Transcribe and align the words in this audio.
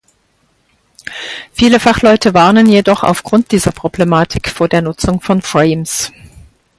Viele 1.53 1.79
Fachleute 1.79 2.33
warnen 2.33 2.65
jedoch 2.65 3.03
aufgrund 3.03 3.51
dieser 3.51 3.71
Problematik 3.71 4.49
vor 4.49 4.67
der 4.67 4.81
Nutzung 4.81 5.21
von 5.21 5.43
"Frames". 5.43 6.11